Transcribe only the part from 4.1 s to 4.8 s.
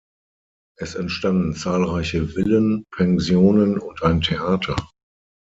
Theater.